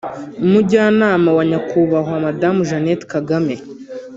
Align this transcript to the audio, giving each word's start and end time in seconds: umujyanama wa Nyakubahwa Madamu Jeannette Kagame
umujyanama 0.45 1.29
wa 1.37 1.43
Nyakubahwa 1.49 2.15
Madamu 2.25 2.59
Jeannette 2.69 3.05
Kagame 3.13 3.55